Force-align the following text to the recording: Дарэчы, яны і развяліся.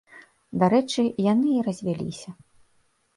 Дарэчы, 0.61 1.03
яны 1.31 1.49
і 1.57 1.65
развяліся. 1.67 2.29